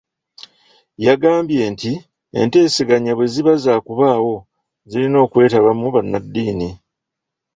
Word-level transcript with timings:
Yagambye 1.05 1.61
nti 1.73 1.91
enteeseganya 2.39 3.11
bwe 3.13 3.25
ziba 3.33 3.53
zaakubaawo 3.63 4.35
zirina 4.89 5.17
okwetabamu 5.25 5.85
bannaddiini. 5.95 6.69